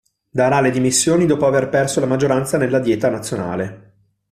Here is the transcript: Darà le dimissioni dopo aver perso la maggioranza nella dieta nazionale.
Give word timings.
Darà 0.31 0.61
le 0.61 0.71
dimissioni 0.71 1.27
dopo 1.27 1.45
aver 1.45 1.69
perso 1.69 1.99
la 1.99 2.07
maggioranza 2.07 2.57
nella 2.57 2.79
dieta 2.79 3.07
nazionale. 3.11 3.93